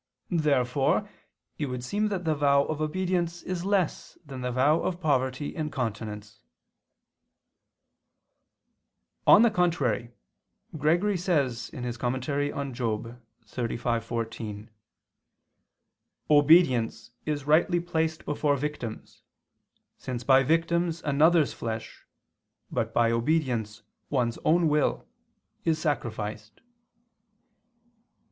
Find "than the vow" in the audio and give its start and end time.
4.25-4.81